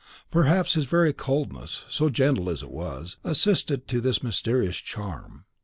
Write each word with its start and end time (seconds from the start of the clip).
Perhaps 0.31 0.73
his 0.73 0.85
very 0.85 1.13
coldness, 1.13 1.85
so 1.87 2.09
gentle 2.09 2.49
as 2.49 2.63
it 2.63 2.71
was, 2.71 3.17
assisted 3.23 3.87
to 3.89 4.01
this 4.01 4.23
mysterious 4.23 4.77
charm. 4.77 5.45